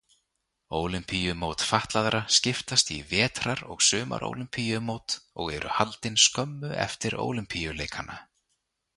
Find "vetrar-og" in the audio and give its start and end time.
3.11-3.83